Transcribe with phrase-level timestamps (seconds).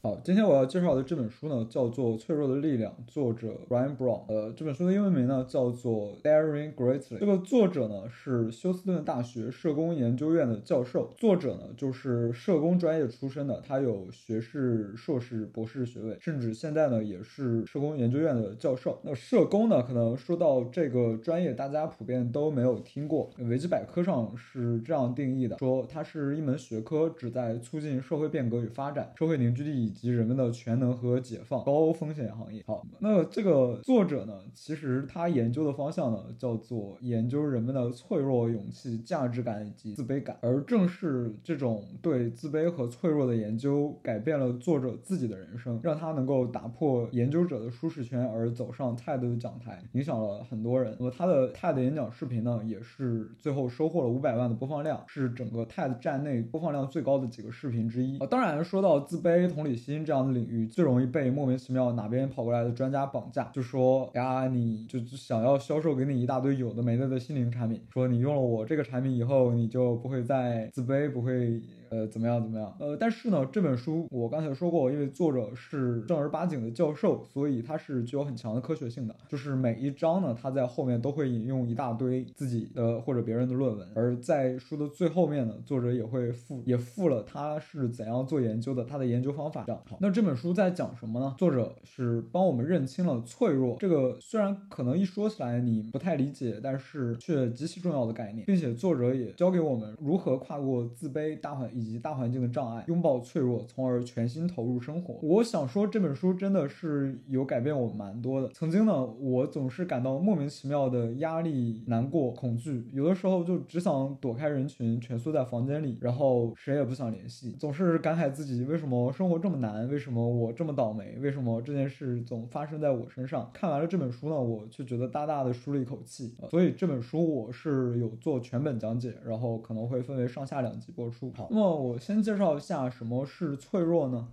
[0.00, 4.22] 好，今天我要介绍的这本书呢，叫做《脆弱的力量》，作者 Brian Brown。
[4.28, 7.00] 呃，这本书的英文名呢叫做《Daring Greatly》。
[7.18, 19.00] 这个作者呢是休斯顿大学社工研究院的教授，作者呢就是社工专业出身的，他有学士、硕士、博士学位，甚至现在呢也是社工研究院的教授。
[19.02, 23.28] 那社工呢，可能说到这个专业，大家普遍都没有听过。
[23.38, 29.87] 维基百科上是这样定义的：说它是一门学科，旨在促进社会变革与发展、社会凝聚力。
[29.88, 32.62] 以及人们的全能和解放，高风险行业。
[32.66, 40.36] 好，那这个作者呢，其实他研究的方向呢，叫做研究人们的脆弱、勇气、价值感以及自卑感。
[40.42, 50.94] 而正是这种对自卑和脆弱的研究，改变了作者自己的人生，让他能够打破研究者的舒适圈，而走上 TED 的讲台，影响了很多人。
[50.98, 58.18] 那么他的 TED 演讲视频呢，也是最后收获了五百万的播放量，是整个 TED 站内播放量最高的几个视频之一。
[58.18, 59.77] 啊， 当然说到自卑、同理。
[59.78, 71.62] 心这样的领域最容易被莫名其妙哪边跑过来的专家绑架，就说呀，你就想要销售给你一大堆有的没的的心灵产品，说你用了我这个产品以后，你就不会再自卑，不会。
[71.90, 72.42] 呃，怎么样？
[72.42, 72.74] 怎么样？
[72.78, 79.14] 呃，但是呢，这本书我刚才说过，因为作者是正儿八经的教授，所以它是具有很强的科学性的。
[79.28, 89.64] 就是每一章呢，他在后面都会引用一大堆自己的或者别人的论文，而在书的最后面呢，作者也会附也附了他是怎样做研究的，他的研究方法。
[89.66, 91.34] 这样好，那这本书在讲什么呢？
[91.38, 101.68] 作者是帮我们认清了脆弱这个虽然可能一说起来你不太理解，但是却极其重要的概念，并且作者也教给我们如何跨过自卑大环。
[101.78, 105.14] 以及大环境的障碍，拥抱脆弱，从而全心投入生活。
[105.22, 108.48] 我想说，这本书真的是有改变我蛮多的。
[108.48, 117.52] 曾经呢，我总是感到莫名其妙的压力、难过、恐惧，有的时候就只想躲开人群，蜷缩在房间里，然后谁也不想联系。
[117.52, 123.48] 总是感慨自己为什么生活这么难，为什么我这么倒霉，为什么这件事总发生在我身上。
[123.54, 126.34] 看完了这本书呢，我却觉得大大的舒了一口气。
[126.50, 131.30] 所以这本书我是有做全本讲解，然后可能会分为上下两集播出。
[131.36, 131.67] 好，那么。
[131.74, 134.28] 我先介绍一下什么是脆弱呢？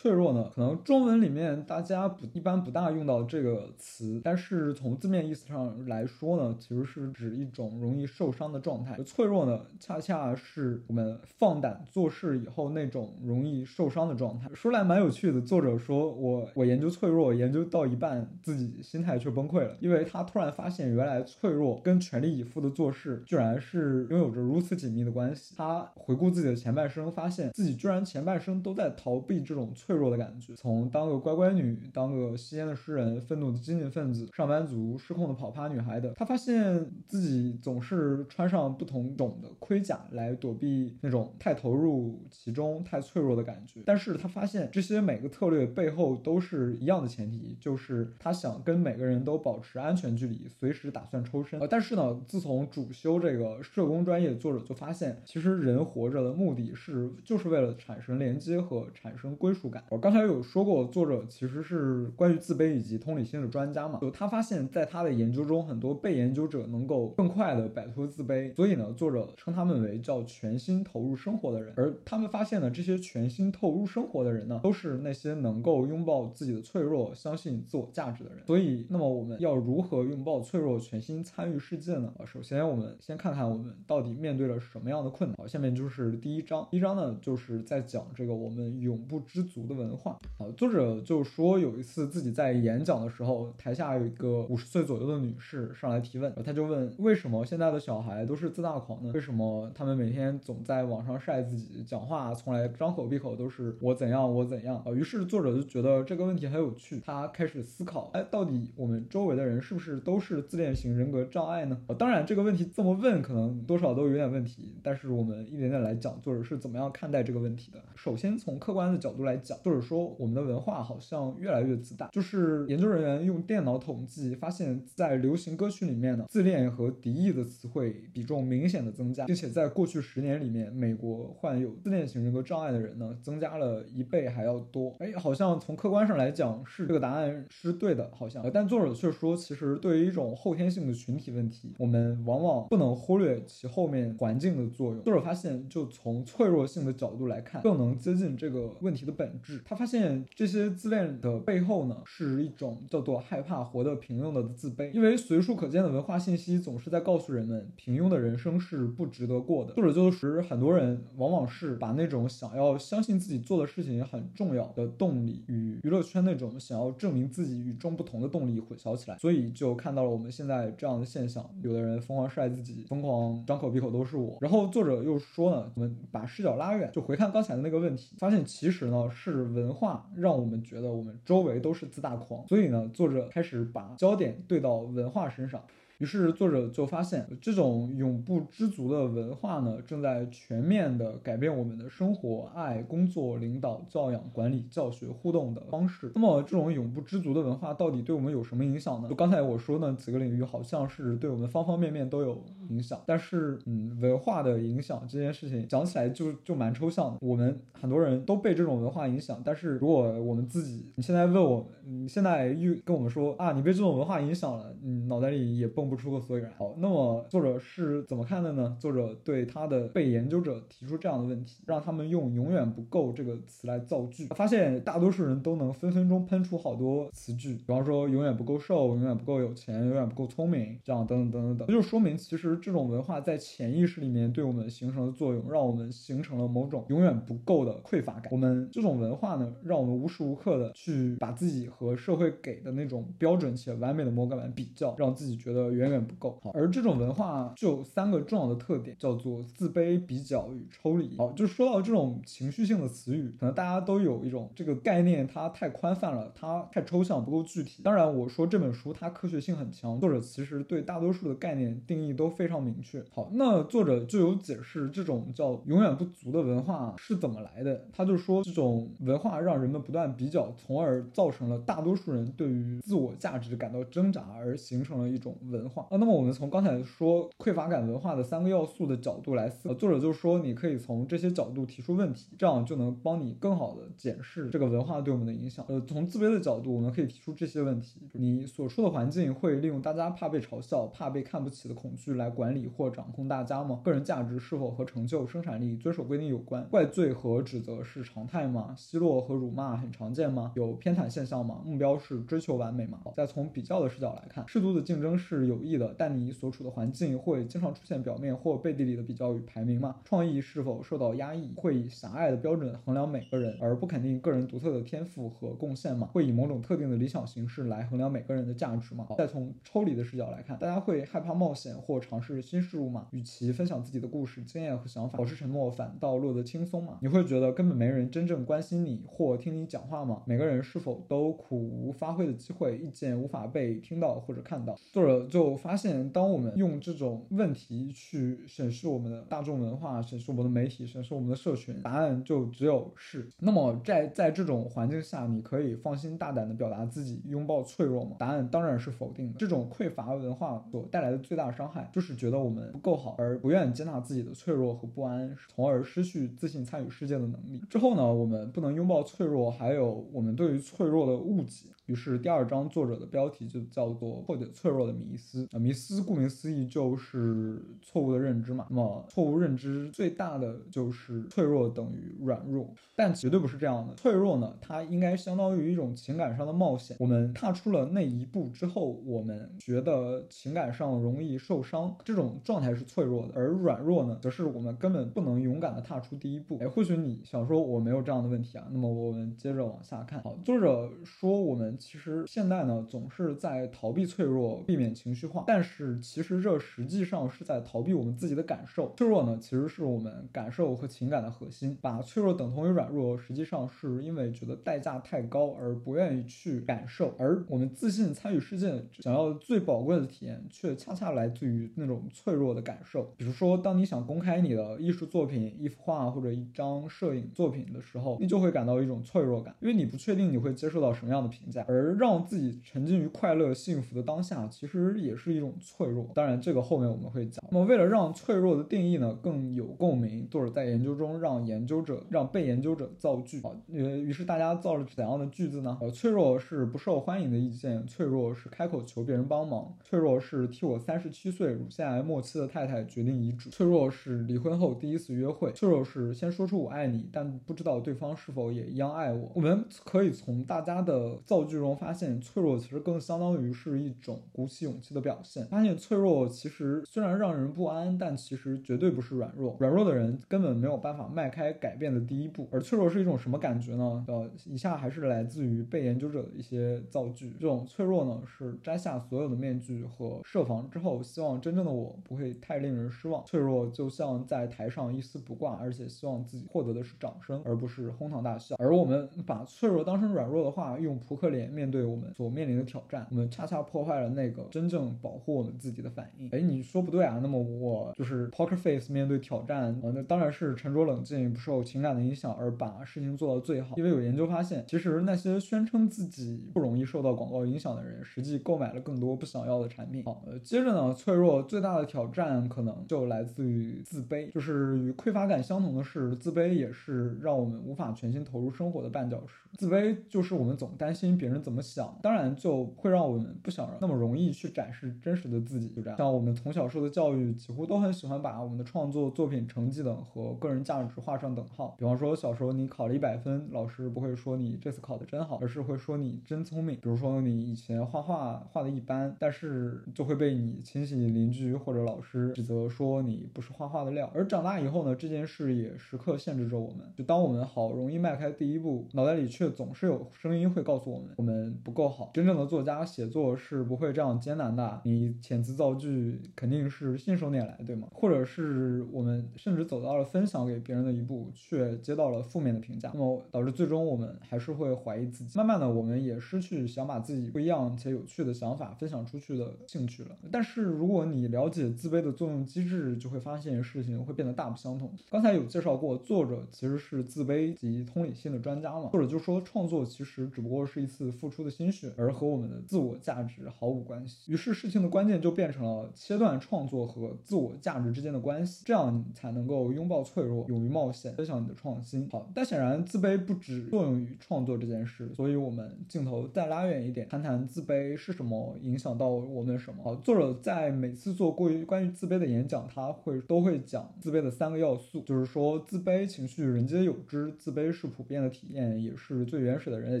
[0.00, 8.96] 脆弱呢，可能中文里面大家不一般不大用到这个词，但是从字面意思上来说呢，其实是指一种容易受伤的状态。
[9.04, 14.48] 脆弱呢，恰恰是我们放胆做事以后那种容易受伤的状态。
[14.54, 25.54] 说来蛮有趣的，作者说我我研究脆弱，研究到一半自己心态却崩溃了，因为他突然发现原来脆弱跟全力以赴的做事居然是拥有着如此紧密的关系。
[25.58, 29.89] 他回顾自己的前半生，发现自己居然前半生都在逃避这种脆。
[29.90, 43.82] 脆弱的感觉，从当个乖乖女，当个吸烟的诗人，愤怒的激进分子，上班族，失控的跑趴女孩的，她发现自己总是穿上不同种的盔甲来躲避那种太投入其中、太脆弱的感觉。
[43.84, 51.58] 但是她发现这些每个策略背后都是一样的前提，就是她想跟每个人都保持安全距离，随时打算抽身。
[51.58, 59.79] 呃，但是呢，自从主修这个社工专业，作者就发现，其实人活着的目的是就是为了产生连接和产生归属感。
[59.88, 63.98] 我刚才有说过，作者其实是关于自卑以及同理心的专家嘛。
[64.00, 71.72] 就他发现，在他的研究中，很多被研究者能够更快的摆脱自卑，所以呢，作者称他们为叫全心投入生活的人。
[71.76, 78.44] 而他们发现呢，这些全心投入生活的人呢，都是那些能够拥抱自己的脆弱、相信自我价值的人。
[78.46, 82.12] 所以，那么我们要如何拥抱脆弱、全心参与世界呢？
[82.26, 85.36] 首先我们先看看我们到底面对了什么样的困难。
[85.36, 86.66] 好，下面就是第一章。
[86.70, 89.66] 第一章呢，就是在讲这个我们永不知足。
[89.70, 99.12] 的文化啊，作者就说有一次自己在演讲的时候，台下有一个五十岁左右的女士上来提问，他就问为什么现在的小孩都是自大狂呢？
[99.14, 104.90] 为什么他们每天总在网上晒自己，讲话从来张口闭口都是我怎样我怎样啊？
[104.90, 111.80] 于是作者就觉得这个问题很有趣，他开始思考，哎，到底我们周围的人是不是都是自恋型人格障碍呢？
[111.86, 117.78] 啊当然这个问题这么问可能多少都有点问题，但是我们一点点来讲，作者是怎么样看待这个问题的。
[117.94, 119.59] 首先从客观的角度来讲。
[119.62, 122.08] 就是说，我们的文化好像越来越自大。
[122.08, 134.94] 就是研究人员用电脑统计发现，在流行歌曲里面呢，自恋和敌意的词汇比重明显的增加，并且在过去十年里面，美国患有自恋型人格障碍的人呢，增加了一倍还要多。
[134.98, 138.48] 哎，好像从客观上来讲是这个答案是对的，好像。
[138.52, 145.02] 但作者却说，其实对于一种后天性的群体问题，我们往往不能忽略其后面环境的作用。
[145.02, 149.49] 作者发现，就从脆弱性的角度来看，更能接近这个问题的本质。
[149.64, 159.74] 他发现这些自恋的背后呢，是一种叫做害怕活得平庸的自卑，因为随处可见的文化信息总是在告诉人们，平庸的人生是不值得过的。
[159.74, 174.38] 作者就是很多人往往是把那种想要相信自己做的事情很重要的动力，与娱乐圈那种想要证明自己与众不同的动力混淆起来，所以就看到了我们现在这样的现象：有的人疯狂晒自己，疯狂张口闭口都是我。
[174.40, 185.62] 然后作者又说呢，我们把视角拉远，就回看刚才的那个问题，发现其实呢是是文化让我们觉得我们周围都是自大狂，所以呢，作者开始把焦点对到文化身上。
[186.00, 196.10] 于是作者就发现，这种永不知足的文化呢，正在全面的改变我们的生活、爱、工作、领导、教养、管理、教学、互动的方式。
[196.14, 199.10] 那么，这种永不知足的文化到底对我们有什么影响呢？
[199.10, 202.98] 就刚才我说呢，几个领域好像是对我们方方面面都有影响。
[203.06, 207.18] 但是，嗯，文化的影响这件事情讲起来就就蛮抽象的。
[207.20, 215.89] 我们很多人都被这种文化影响，但是如果我们自己，你现在问我，你现在又跟我们说啊，你被这种文化影响了，你脑袋里也蹦。
[215.90, 216.50] 不出个所以然。
[216.56, 218.76] 好，那么作者是怎么看的呢？
[218.78, 224.26] 作者对他的被研究者提出这样的问题，让他们用“永远不够”这个词来造句。
[224.28, 231.68] 发现大多数人都能分分钟喷出好多词句，比方说“永远不够瘦”“永远不够有钱”“永远不够聪明”这样等等等等等。
[231.68, 238.30] 就说明，其实这种文化在潜意识里面对我们形成的作用，让我们形成了某种永远不够的匮乏感。
[238.30, 245.60] 我们这种文化呢，让我们无时无刻的去把自己和社会给的那种标准且完美的模板比较，让自己觉得。
[245.80, 251.16] 远远不够好，而这种文化就有三个重要的特点，叫做自卑、比较与抽离。
[251.16, 257.82] 好，就说到这种情绪性的词语，可能大家都有一种这个概念，它太宽泛了，它太抽象，不够具体。
[257.82, 263.02] 当然，我说这本书它科学性很强，作者其实对大多数的概念定义都非常明确。
[263.10, 267.86] 好，那作者就有解释这种叫永远不足的文化是怎么来的。
[267.90, 275.69] 他就说，这种文化让人们不断比较，从而造成了大多数人对于自我价值感到挣扎，而形成了一种文。
[275.76, 285.64] 啊，那么我们从刚才说匮乏感文化的三个要素的角度来思，作者就说你可以从这些角度提出问题，这样就能帮你更好的检视这个文化对我们的影响。
[285.68, 293.80] 呃，从自卑的角度，我们可以提出这些问题：你所处的环境会利用大家怕被嘲笑、怕被看不起的恐惧来管理或掌控大家吗？
[293.84, 296.66] 个人价值是否和成就、生产力、遵守规定有关？
[296.68, 298.74] 怪罪和指责是常态吗？
[298.76, 300.52] 奚落和辱骂很常见吗？
[300.56, 301.62] 有偏袒现象吗？
[301.64, 302.98] 目标是追求完美吗？
[303.14, 305.59] 再从比较的视角来看，适度的竞争是有。
[305.60, 309.96] 有益的，但你所处的环境会经常出现表面或背地里的比较与排名吗？
[310.04, 311.52] 创意是否受到压抑？
[311.56, 316.08] 会以狭隘的标准衡量每个人，而不肯定个人独特的天赋和贡献吗？
[316.12, 319.06] 会以某种特定的理想形式来衡量每个人的价值吗？
[319.18, 323.08] 再从抽离的视角来看，大家会害怕冒险或尝试新事物吗？
[323.10, 326.98] 与其分享自己的故事、经验和想法，保持沉默反倒落得轻松吗？
[327.02, 330.22] 你会觉得根本没人真正关心你或听你讲话吗？
[330.26, 334.74] 每个人是否都苦无发挥的机会，意见无法被听到或者看到？
[334.92, 335.39] 作者就。
[335.40, 343.26] 就发现，当我们用这种问题去审视我们的大众文化、审视我们的媒体、审视我们的社群，答案就只有是。
[343.38, 348.16] 那么，在在这种环境下，你可以放心大胆地表达自己，拥抱脆弱吗？
[348.18, 349.38] 答案当然是否定的。
[349.38, 357.62] 这种匮乏文化所带来的最大伤害，就是觉得我们不够好，而不愿接纳自己的脆弱和不安，从而失去自信参与世界的能力。
[357.70, 361.70] 之后呢，我们不能拥抱脆弱，还有我们对于脆弱的误解。
[361.90, 365.44] 于是，第二章作者的标题就叫做“破解脆弱的迷思”。
[365.50, 368.64] 啊，迷思顾名思义就是错误的认知嘛。
[368.70, 373.94] 那么，错误认知最大的就是脆弱等于软弱，但绝对不是这样的。
[373.94, 376.96] 脆弱呢，它应该相当于一种情感上的冒险。
[377.00, 383.32] 我们踏出了那一步之后，我们觉得情感上容易受伤，这种状态是脆弱的。
[383.34, 386.56] 而软弱呢，则是我们根本不能勇敢的踏出第一步。
[386.60, 388.68] 哎，或许你想说我没有这样的问题啊。
[388.70, 390.22] 那么我们接着往下看。
[390.22, 391.76] 好，作者说我们。
[391.80, 398.94] 其实现在呢，总是在逃避脆弱，避免情绪化，但是其实这实际上是在逃避我们自己的感受。
[398.96, 401.76] 脆弱呢，其实是我们感受和情感的核心。
[401.80, 407.14] 把脆弱等同于软弱，实际上是因为觉得代价太高而不愿意去感受。
[407.18, 413.14] 而我们自信参与世界，想要最宝贵的体验，却恰恰来自于那种脆弱的感受。
[413.16, 421.64] 比如说，当你想公开你的艺术作品、一幅画或者一张摄影作品的时候，你就会感到一种脆弱感，因为你不确定你会接受到什么样的评价。
[421.70, 426.10] 而让自己沉浸于快乐、幸福的当下，其实也是一种脆弱。
[426.12, 427.44] 当然，这个后面我们会讲。
[427.48, 435.78] 那么，为了让脆弱的定义呢更有共鸣，作者在研究中让研究者让被研究者造句啊，呃，于是大家造了怎样的句子呢？
[435.80, 449.30] 呃，脆弱是不受欢迎的意见，脆弱是开口求别人帮忙，脆弱是替我三十七岁乳腺癌末期的太太决定遗嘱，脆弱是离婚后第一次约会，脆弱是先说出我爱你，但不知道对方是否也一样爱我。
[449.36, 455.44] 我们可以从大家的造句剧中发现，脆弱其实更相当于是一种鼓起勇气的表现。
[455.46, 459.56] 发现脆弱其实虽然让人不安，但其实绝对不是软弱。
[459.58, 462.48] 软弱的人根本没有办法迈开改变的第一步。
[462.52, 464.04] 而脆弱是一种什么感觉呢？
[464.06, 467.34] 呃，以下还是来自于被研究者的一些造句。
[467.40, 473.24] 这种脆弱呢，是摘下所有的面具和设防之后，希望真正的我不会太令人失望。
[473.24, 478.56] 脆弱就像在台上一丝不挂，而且希望自己获得的是掌声，而不是哄堂大笑。
[478.58, 486.28] 而我们把脆弱当成软弱的话，用扑克脸面对我们所面临的挑战，我们恰恰破坏了那个真正保护我们自己的反应。
[486.30, 487.18] 哎，你说不对啊？
[487.22, 493.76] 那么我就是 poker face 面对挑战，呃，那当然是沉着冷静，不受情感的影响，而把事情做到最好。
[493.76, 500.02] 因为有研究发现，其实那些宣称自己不容易受到广告影响的人，实际购买了更多不想要的产品。
[500.04, 509.48] 好，呃，接着呢，脆弱最大的挑战可能就来自于自卑，就是与匮乏感相同的是，自卑也是让我们无法全心投入生活的绊脚石。
[509.58, 515.68] 自卑就是我们总担心别人人怎么想，当然就会让我们不想那么容易去展示真实的自己。
[515.68, 521.74] 就这样，像我们从小受的教育，几乎都很喜欢把我们的创作作品成绩等和个人价值画上等号。
[521.78, 526.76] 比方说，小时候你考了一百分，老师不会说你这次考的真好，而是会说你真聪明。
[526.76, 534.10] 比如说你以前画画画的一般，但是就会被你亲戚、邻居或者老师指责说你不是画画的料。
[534.14, 536.78] 而长大以后呢，这件事也时刻限制着我们。
[536.96, 542.10] 就当我们好容易迈开第一步，脑袋里却总是有声音会告诉我们，我们不够好。
[542.14, 547.88] 真正的作家写作是不会这样艰难的，你遣词造句肯定是信手拈来，对吗？
[547.92, 555.36] 或者是我们甚至走到了分享给别人的一步，却接到了负面的评价，那么导致最终我们还是会怀疑自己。
[555.36, 560.16] 慢慢的，我们也失去想把自己不一样且有趣的想法分享出去的兴趣了。
[560.32, 564.90] 但是如果你了解自卑的作用机制，就会发现事情会变得大不相同。
[565.10, 574.30] 刚才有介绍过，作者其实是自卑及同理心的专家嘛，作者就说创作其实只不过是一次付出的心血，而和我们的自我价值毫无关系。
[574.32, 582.08] 于是事情的关键就变成了切断创作和自我价值之间的关系，这样你才能够拥抱脆弱，勇于冒险，分享你的创新。
[582.10, 589.82] 好，但显然自卑不只作用于创作这件事，所以我们镜头再拉远一点，谈谈自卑是什么，影响到我们什么。
[589.82, 600.00] 好，作者在每次做过于关于自卑的演讲，他会都会讲自卑的三个要素，就是说自卑情绪人皆有之，自卑是普遍的体验，也是最原始的人类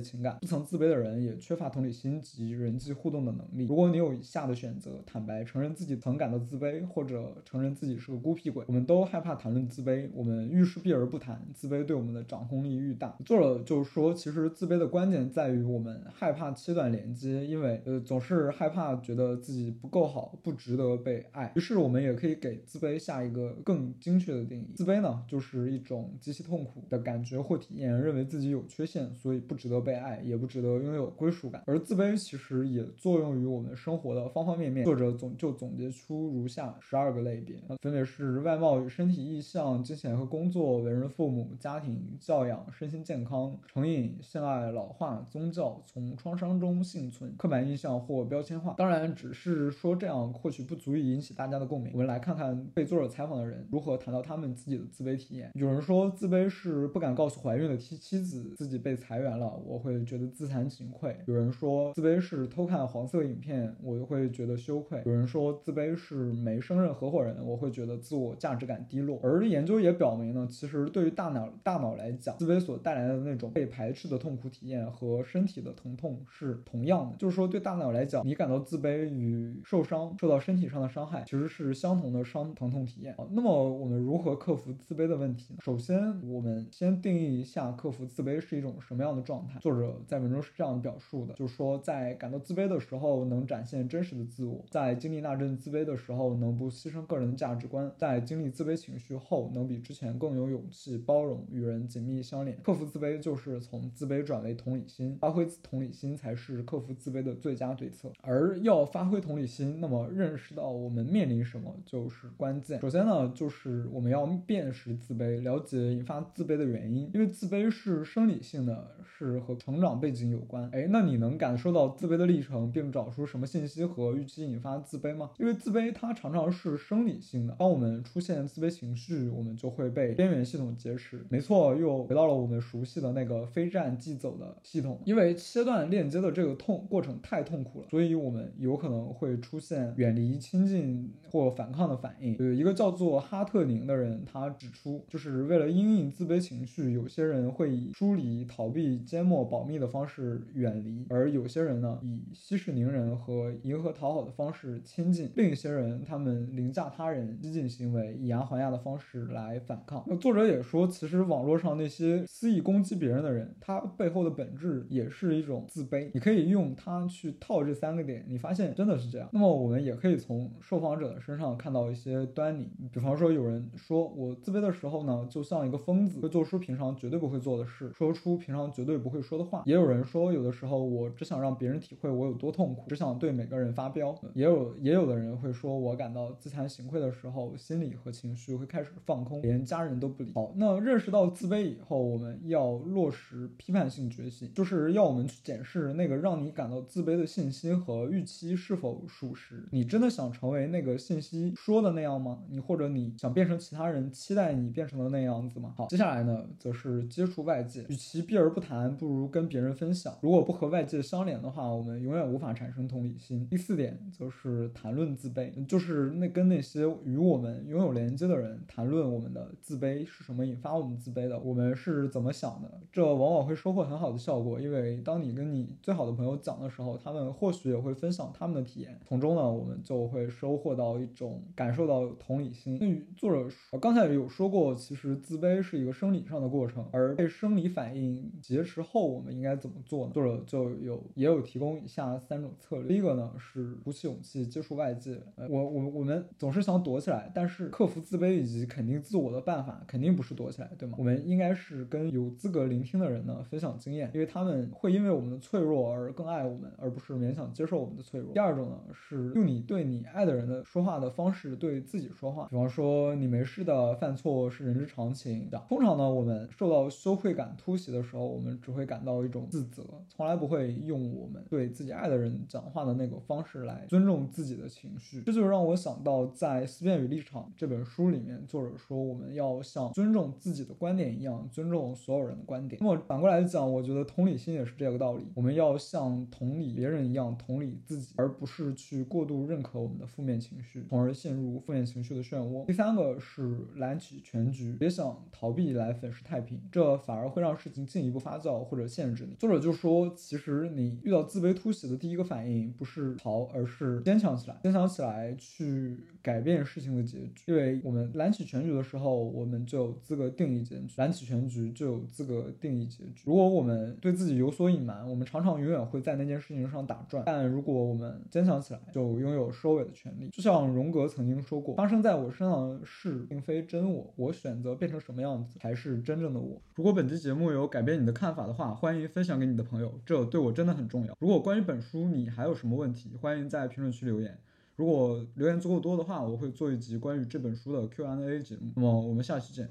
[0.00, 0.38] 情感。
[0.40, 3.66] 不曾自卑的人人也缺乏同理心及人际互动的能力。
[3.66, 8.64] 如果你有以下的选择：坦白承认自己曾感到自卑，或者承认自己是个孤僻鬼。
[8.68, 11.40] 我们都害怕谈论自卑，我们遇事避而不谈。
[11.54, 13.16] 自卑对我们的掌控力愈大。
[13.24, 21.52] 作者就是说，其实自卑的关键在于我们害怕切断连接，因为呃总是害怕觉得自己不够好，不值得被爱。
[21.56, 31.62] 于是我们也可以给自卑下一个更精确的定义：自卑呢，就是一种极其痛苦的感觉或体验，认为自己有缺陷，所以不值得被爱，也不值得拥拥有归属感。
[31.66, 34.84] 而自卑其实也作用于我们生活的方方面面。
[34.84, 48.74] 作者总就总结出如下十二个类别，分别是外貌与身体意向、金钱和工作、为人父母、家庭教养、身心健康、成瘾、性爱、老化、宗教、从创伤中幸存、刻板印象或标签化。
[48.76, 51.92] 当然，只是说这样或许不足以引起大家的共鸣。
[51.92, 55.50] 我们来看看被作者采访的人如何谈到他们自己的自卑体验。
[55.54, 61.16] 有人说，自卑是不敢告诉怀孕的妻妻子自己被裁员了，我会觉得自惭羞愧。
[61.26, 65.02] 有人说，自卑是偷看黄色影片，我就会觉得羞愧。
[65.04, 69.20] 有人说，自卑是没胜任合伙人，我会觉得自我价值感低落。
[69.22, 77.16] 而研究也表明呢，其实对于大脑大脑来讲，自卑所带来的那种被排斥的痛苦体验和身体的疼痛是同样的。
[77.16, 83.14] 就是说，对大脑来讲，你感到自卑与受伤、受到身体上的伤害，其实是相同的伤疼痛体验。
[83.30, 85.60] 那么，我们如何克服自卑的问题呢？
[85.62, 89.58] 首先，我们先定义一下克服自卑是一种什么样的状态。
[89.60, 102.58] 作者在文中是这样表述的：，就是说，在感到自卑的时候，能展现真实的自我；，在经历那阵自卑的时候，能不牺牲个人的价值观；，在经历自卑情绪后，能比之前更有勇气、包容，与人紧密相连。
[102.62, 108.12] 克服自卑就是从自卑转为同理心，发挥同理心才是克服自卑的最佳对策。
[108.20, 112.78] 而要发挥同理心，那么认识到我们面临什么就是关键。
[112.82, 120.68] 首先呢，就是我们要辨识自卑，了解引发自卑的原因，因为自卑是生理性的，是和成长背景有关。
[120.72, 125.30] 哎，那你能感受到自卑的历程，并找出什么信息和预期引发自卑吗？
[125.38, 131.24] 因为自卑它常常是生理性的，当我们出现自卑情绪，我们就会被边缘系统劫持。
[131.28, 142.36] 没错，又回到了我们熟悉的那个非战即走的系统，因为切断链接的这个痛过程太痛苦了，所以我们有可能会出现远离、亲近或反抗的反应。
[142.38, 155.30] 有一个叫做哈特宁的人，他指出，就是为了因应自卑情绪，有些人会以疏离、逃避、缄默、保密的方式远离，而有些人呢，以息事宁人和迎合讨好的方式亲近。
[155.36, 160.04] 另一些人，他们凌驾他人、激进行为，以牙还牙的方式来反抗。
[160.06, 166.10] 那作者也说，其实网络上那些肆意攻击别人的人，他背后的本质也是一种自卑。
[166.14, 169.28] 你可以用它去套这三个点，你发现真的是这样。
[169.32, 179.62] 那么我们也可以从受访者的身上看到一些端倪，比方说有人说我自卑的时候呢，就像一个疯子，会做出平常绝对不会做的事，说出平常绝对不会说的话。
[179.66, 184.14] 也有人说，有的时候我只想让别人体会我有多痛苦，只想对每个人发飙。
[184.34, 190.32] 也有也有的人会说，我感到自惭形愧的时候，心理和情绪会开始放空，连家人都不理。
[190.34, 199.66] 好，那认识到自卑以后，我们要落实批判性觉醒，就是要我们去检视那个让你感到自卑的信息和预期是否属实。
[199.70, 202.42] 你真的想成为那个信息说的那样吗？
[202.48, 205.74] 你或者你想变成其他人期待你变成的那样子吗？
[205.76, 207.84] 好，接下来呢，则是接触外界。
[207.88, 210.14] 与其避而不谈，不如跟别人分享。
[210.20, 213.46] 如果不和外界相连的话，我们永远无法产生同理心。
[213.50, 222.80] 第四点则是谈论自卑，就是那跟那些与我们拥有连接的人谈论我们的自卑是什么引发我们自卑的，我们是怎么想的。
[222.92, 232.78] 这往往会收获很好的效果，因为当你跟你最好的朋友讲的时候，他们或许也会分享他们的体验，从中呢，我们就会收获到一种感受到同理心。
[232.78, 233.48] 那作者
[233.80, 242.88] 刚才有说过，其实自卑是一个生理上的过程，而被生理反应劫持后，我们应该怎么做作者就有也有提供以下三种策略。
[242.88, 245.20] 第一个呢是鼓起勇气接触外界。
[245.36, 250.96] 呃，我我我们总是想躲起来，但是克服自卑以及肯定自我的办法，肯定不是躲起来，对吗？
[250.98, 258.32] 我们应该是跟有资格聆听的人呢分享经验，因为他们会因为我们的脆弱而更爱我们，而不是勉强接受我们的脆弱。
[258.32, 265.48] 第二种呢是用你对你爱的人的说话的方式对自己说话，比方说你没事的，犯错是人之常情。
[265.68, 275.22] 通常呢，我们受到羞愧感突袭的时候，我们只会感到一种自责，从来不会用我们对自己爱的人讲话的那个方式来尊重自己的情绪。
[275.22, 282.80] 这就让我想到，在《思辨与立场》这本书里面，作者说我们要像尊重自己的观点一样尊重所有人的观点。
[282.80, 292.64] 那么反过来讲，我觉得同理心也是这个道理，我们要像同理别人一样同理自己，而不是去过度认可我们的负面情绪，从而陷入负面情绪的漩涡。
[292.66, 299.34] 第三个是揽起全局，别想逃避来粉饰太平，这反而会让事情进一步发酵或者限制你。
[299.34, 307.42] 作者就说说，其实你遇到自卑突袭的第一个反应不是逃，而是坚强起来，坚强起来去改变事情的结局。
[307.46, 313.24] 因为我们揽起全局的时候，我们就有资格定义结局；揽起全局就有资格定义结局。
[313.24, 320.28] 如果我们对自己有所隐瞒，我们常常永远会在那件事情上打转；但如果我们坚强起来，就拥有收尾的权利。
[320.30, 331.16] 就像荣格曾经说过：“发生在我身上的事，并非真我，我选择变成什么样子才是真正的我。”如果本期节目有改变你的看法的话，欢迎分享给你的朋友，这对我真的很重要。
[331.20, 334.36] 如果关于本书你还有什么问题，欢迎在评论区留言。
[334.76, 338.72] 如果留言足够多的话，我会做一集关于这本书的 Q&A 节目。
[338.74, 339.68] 那么我们下期见。